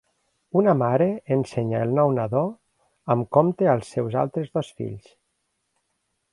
Una 0.61 0.71
mare 0.77 1.07
ensenya 1.35 1.81
el 1.89 1.93
nou 1.99 2.15
nadó 2.15 2.43
amb 3.17 3.29
compte 3.39 3.71
als 3.75 3.95
seus 3.99 4.19
altres 4.25 4.51
dos 4.59 4.75
fills 4.81 5.17